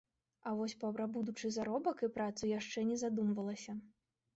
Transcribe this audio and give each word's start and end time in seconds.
А 0.47 0.53
вось 0.61 0.75
пра 0.85 1.07
будучы 1.19 1.53
заробак 1.59 2.03
і 2.11 2.13
працу 2.19 2.43
яшчэ 2.59 2.91
не 2.93 3.03
задумвалася. 3.07 3.83